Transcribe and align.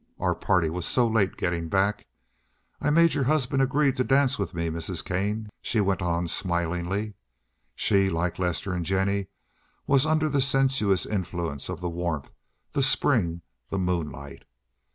Our 0.19 0.33
party 0.33 0.71
was 0.71 0.87
so 0.87 1.07
late 1.07 1.37
getting 1.37 1.69
back. 1.69 2.07
I've 2.81 2.93
made 2.93 3.13
your 3.13 3.25
husband 3.25 3.61
agree 3.61 3.93
to 3.93 4.03
dance 4.03 4.39
with 4.39 4.51
me, 4.51 4.67
Mrs. 4.67 5.05
Kane," 5.05 5.49
she 5.61 5.79
went 5.79 6.01
on 6.01 6.25
smilingly. 6.25 7.13
She, 7.75 8.09
like 8.09 8.39
Lester 8.39 8.73
and 8.73 8.83
Jennie, 8.83 9.27
was 9.85 10.07
under 10.07 10.27
the 10.27 10.41
sensuous 10.41 11.05
influence 11.05 11.69
of 11.69 11.81
the 11.81 11.87
warmth, 11.89 12.31
the 12.73 12.81
spring, 12.81 13.43
the 13.69 13.77
moonlight. 13.77 14.43